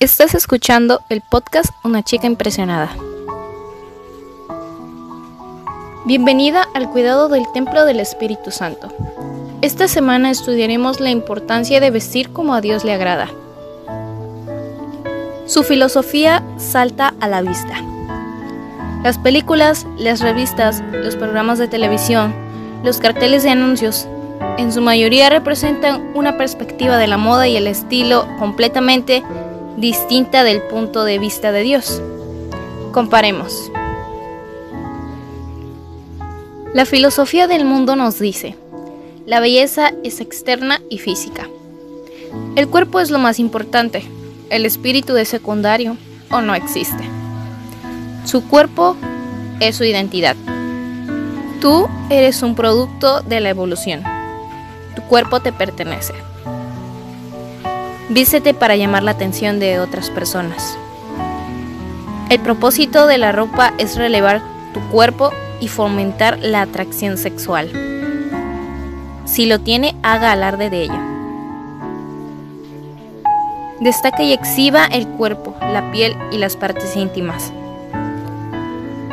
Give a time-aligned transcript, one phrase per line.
[0.00, 2.88] Estás escuchando el podcast Una chica impresionada.
[6.06, 8.88] Bienvenida al cuidado del templo del Espíritu Santo.
[9.60, 13.28] Esta semana estudiaremos la importancia de vestir como a Dios le agrada.
[15.44, 17.84] Su filosofía salta a la vista.
[19.04, 22.34] Las películas, las revistas, los programas de televisión,
[22.82, 24.08] los carteles de anuncios,
[24.56, 29.22] en su mayoría representan una perspectiva de la moda y el estilo completamente
[29.80, 32.02] distinta del punto de vista de Dios.
[32.92, 33.72] Comparemos.
[36.74, 38.56] La filosofía del mundo nos dice,
[39.26, 41.48] la belleza es externa y física.
[42.56, 44.04] El cuerpo es lo más importante,
[44.50, 45.96] el espíritu es secundario
[46.30, 47.04] o no existe.
[48.24, 48.96] Su cuerpo
[49.60, 50.36] es su identidad.
[51.60, 54.02] Tú eres un producto de la evolución.
[54.94, 56.14] Tu cuerpo te pertenece.
[58.10, 60.76] Vístete para llamar la atención de otras personas.
[62.28, 64.42] El propósito de la ropa es relevar
[64.74, 67.70] tu cuerpo y fomentar la atracción sexual.
[69.26, 70.98] Si lo tiene, haga alarde de ello.
[73.78, 77.52] Destaca y exhiba el cuerpo, la piel y las partes íntimas.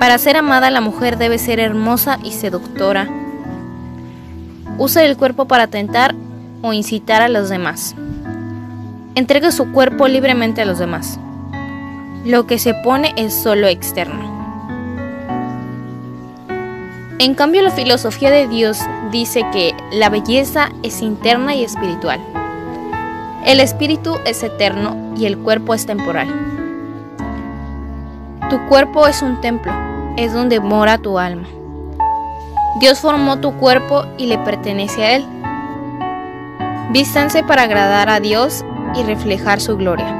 [0.00, 3.08] Para ser amada la mujer debe ser hermosa y seductora.
[4.78, 6.16] Usa el cuerpo para tentar
[6.60, 7.94] o incitar a los demás.
[9.20, 11.20] Entrega su cuerpo libremente a los demás.
[12.24, 14.24] Lo que se pone es solo externo.
[17.18, 22.18] En cambio, la filosofía de Dios dice que la belleza es interna y espiritual.
[23.44, 26.28] El espíritu es eterno y el cuerpo es temporal.
[28.48, 29.74] Tu cuerpo es un templo,
[30.16, 31.46] es donde mora tu alma.
[32.80, 35.26] Dios formó tu cuerpo y le pertenece a Él.
[36.90, 40.16] Vístanse para agradar a Dios y reflejar su gloria.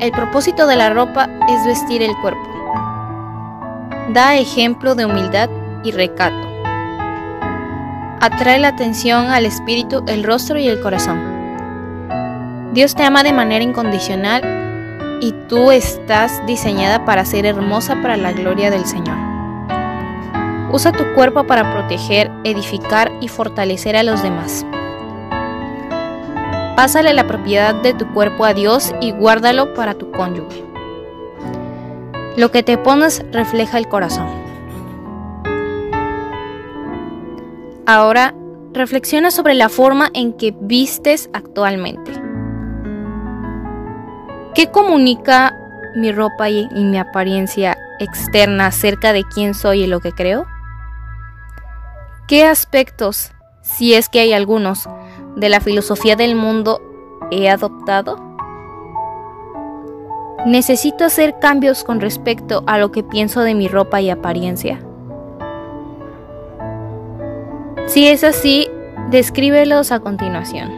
[0.00, 2.40] El propósito de la ropa es vestir el cuerpo.
[4.12, 5.48] Da ejemplo de humildad
[5.84, 6.48] y recato.
[8.20, 11.20] Atrae la atención al espíritu, el rostro y el corazón.
[12.72, 18.32] Dios te ama de manera incondicional y tú estás diseñada para ser hermosa para la
[18.32, 19.16] gloria del Señor.
[20.72, 24.64] Usa tu cuerpo para proteger, edificar y fortalecer a los demás.
[26.76, 30.64] Pásale la propiedad de tu cuerpo a Dios y guárdalo para tu cónyuge.
[32.36, 34.26] Lo que te pones refleja el corazón.
[37.84, 38.34] Ahora,
[38.72, 42.10] reflexiona sobre la forma en que vistes actualmente.
[44.54, 45.54] ¿Qué comunica
[45.94, 50.46] mi ropa y, mi apariencia externa acerca de quién soy y lo que creo?
[52.26, 54.88] ¿Qué aspectos, si es que hay algunos,
[55.36, 56.80] de la filosofía del mundo
[57.30, 58.16] he adoptado?
[60.44, 64.80] ¿Necesito hacer cambios con respecto a lo que pienso de mi ropa y apariencia?
[67.86, 68.68] Si es así,
[69.10, 70.70] descríbelos a continuación.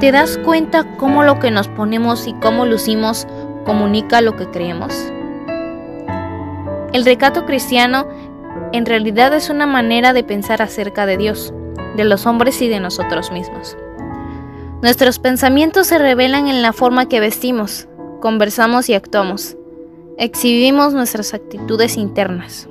[0.00, 3.26] ¿Te das cuenta cómo lo que nos ponemos y cómo lucimos
[3.64, 4.94] comunica lo que creemos?
[6.92, 8.06] El recato cristiano
[8.72, 11.52] en realidad es una manera de pensar acerca de Dios
[11.96, 13.76] de los hombres y de nosotros mismos.
[14.82, 17.88] Nuestros pensamientos se revelan en la forma que vestimos,
[18.20, 19.56] conversamos y actuamos.
[20.18, 22.68] Exhibimos nuestras actitudes internas.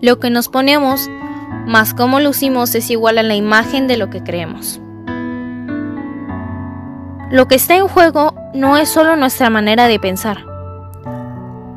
[0.00, 1.08] Lo que nos ponemos,
[1.66, 4.80] más cómo lucimos, es igual a la imagen de lo que creemos.
[7.30, 10.44] Lo que está en juego no es solo nuestra manera de pensar.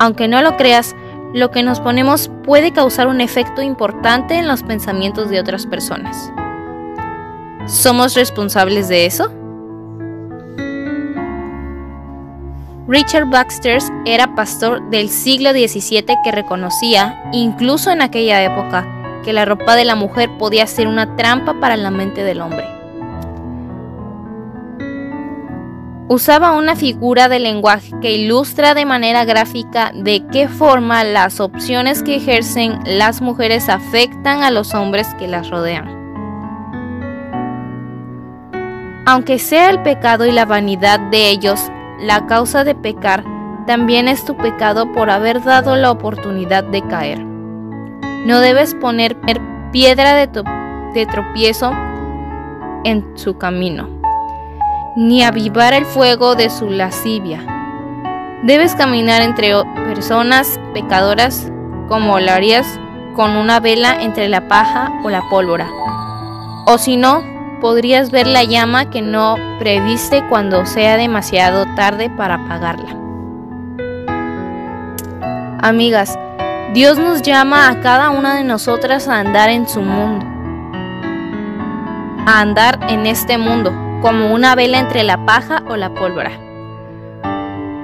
[0.00, 0.96] Aunque no lo creas,
[1.34, 6.32] lo que nos ponemos puede causar un efecto importante en los pensamientos de otras personas.
[7.66, 9.32] ¿Somos responsables de eso?
[12.86, 18.86] Richard Baxter era pastor del siglo XVII que reconocía, incluso en aquella época,
[19.24, 22.83] que la ropa de la mujer podía ser una trampa para la mente del hombre.
[26.08, 32.02] Usaba una figura de lenguaje que ilustra de manera gráfica de qué forma las opciones
[32.02, 36.02] que ejercen las mujeres afectan a los hombres que las rodean.
[39.06, 41.70] Aunque sea el pecado y la vanidad de ellos
[42.00, 43.24] la causa de pecar,
[43.66, 47.24] también es tu pecado por haber dado la oportunidad de caer.
[48.26, 49.16] No debes poner
[49.72, 51.72] piedra de, tropiezo
[52.84, 54.03] en su camino
[54.96, 57.44] ni avivar el fuego de su lascivia.
[58.42, 59.52] Debes caminar entre
[59.86, 61.50] personas pecadoras
[61.88, 62.78] como lo harías
[63.14, 65.68] con una vela entre la paja o la pólvora.
[66.66, 67.22] O si no,
[67.60, 72.94] podrías ver la llama que no previste cuando sea demasiado tarde para apagarla.
[75.62, 76.18] Amigas,
[76.74, 80.26] Dios nos llama a cada una de nosotras a andar en su mundo,
[82.26, 83.72] a andar en este mundo,
[84.04, 86.38] como una vela entre la paja o la pólvora.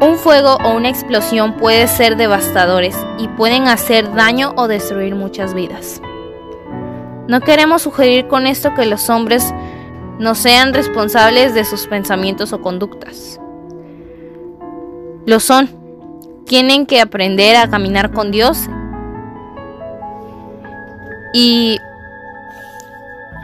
[0.02, 5.54] Un fuego o una explosión puede ser devastadores y pueden hacer daño o destruir muchas
[5.54, 6.02] vidas.
[7.26, 9.54] No queremos sugerir con esto que los hombres
[10.18, 13.40] no sean responsables de sus pensamientos o conductas.
[15.24, 15.70] Lo son.
[16.44, 18.68] Tienen que aprender a caminar con Dios
[21.32, 21.78] y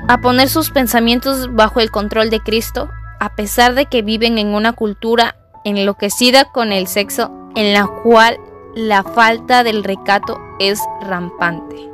[0.08, 2.88] a poner sus pensamientos bajo el control de Cristo,
[3.18, 8.38] a pesar de que viven en una cultura enloquecida con el sexo en la cual
[8.74, 11.90] la falta del recato es rampante.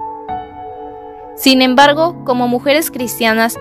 [1.37, 3.59] Sin embargo, como mujeres cristianas,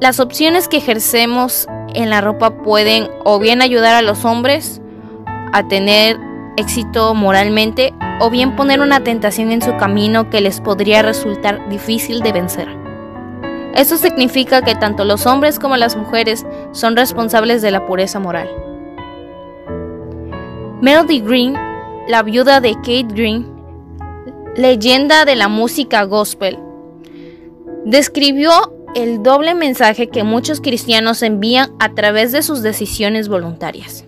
[0.00, 4.80] las opciones que ejercemos en la ropa pueden o bien ayudar a los hombres
[5.52, 6.18] a tener
[6.56, 12.20] éxito moralmente o bien poner una tentación en su camino que les podría resultar difícil
[12.20, 12.79] de vencer.
[13.74, 18.48] Esto significa que tanto los hombres como las mujeres son responsables de la pureza moral.
[20.82, 21.54] Melody Green,
[22.08, 23.46] la viuda de Kate Green,
[24.56, 26.58] leyenda de la música gospel,
[27.84, 28.50] describió
[28.94, 34.04] el doble mensaje que muchos cristianos envían a través de sus decisiones voluntarias.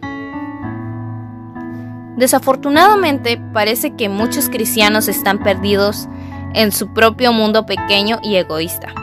[2.17, 6.09] Desafortunadamente, parece que muchos cristianos están perdidos
[6.55, 8.95] en su propio mundo pequeño y egoísta.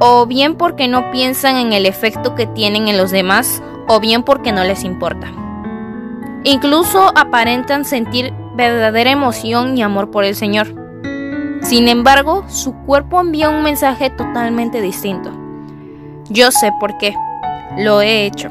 [0.00, 4.22] O bien porque no piensan en el efecto que tienen en los demás, o bien
[4.22, 5.30] porque no les importa.
[6.42, 10.74] Incluso aparentan sentir verdadera emoción y amor por el Señor.
[11.60, 15.30] Sin embargo, su cuerpo envía un mensaje totalmente distinto.
[16.30, 17.14] Yo sé por qué.
[17.76, 18.48] Lo he hecho.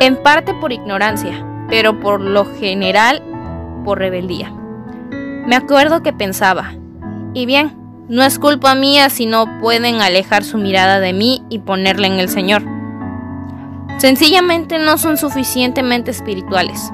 [0.00, 3.22] En parte por ignorancia, pero por lo general
[3.84, 4.52] por rebeldía.
[5.46, 6.74] Me acuerdo que pensaba,
[7.34, 11.58] y bien, no es culpa mía si no pueden alejar su mirada de mí y
[11.58, 12.62] ponerla en el Señor.
[13.98, 16.92] Sencillamente no son suficientemente espirituales.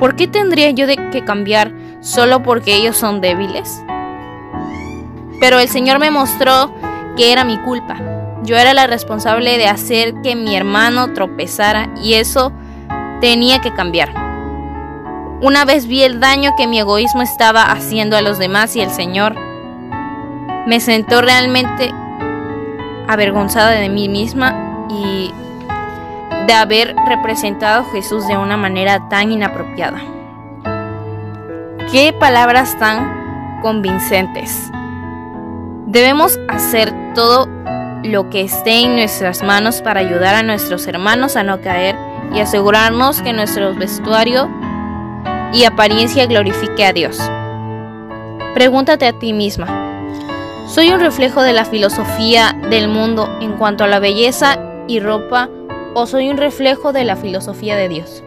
[0.00, 3.82] ¿Por qué tendría yo de que cambiar solo porque ellos son débiles?
[5.40, 6.74] Pero el Señor me mostró
[7.16, 7.96] que era mi culpa.
[8.42, 12.52] Yo era la responsable de hacer que mi hermano tropezara y eso
[13.20, 14.10] tenía que cambiar.
[15.40, 18.90] Una vez vi el daño que mi egoísmo estaba haciendo a los demás y el
[18.90, 19.47] Señor
[20.66, 21.92] me sentó realmente
[23.06, 25.32] avergonzada de mí misma y
[26.46, 29.98] de haber representado a Jesús de una manera tan inapropiada.
[31.90, 34.70] Qué palabras tan convincentes.
[35.86, 37.48] Debemos hacer todo
[38.04, 41.96] lo que esté en nuestras manos para ayudar a nuestros hermanos a no caer
[42.34, 44.48] y asegurarnos que nuestro vestuario
[45.52, 47.18] y apariencia glorifique a Dios.
[48.54, 49.66] Pregúntate a ti misma,
[50.68, 55.48] ¿soy un reflejo de la filosofía del mundo en cuanto a la belleza y ropa
[55.94, 58.22] o soy un reflejo de la filosofía de Dios?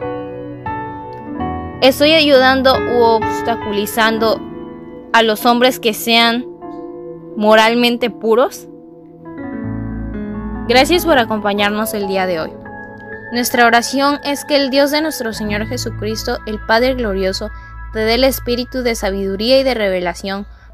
[1.82, 4.42] ¿Estoy ayudando u obstaculizando
[5.14, 6.46] a los hombres que sean
[7.38, 8.68] moralmente puros?
[10.68, 12.52] Gracias por acompañarnos el día de hoy.
[13.34, 17.52] Nuestra oración es que el Dios de nuestro Señor Jesucristo, el Padre Glorioso,
[17.94, 20.48] te dé el espíritu de sabiduría y de revelación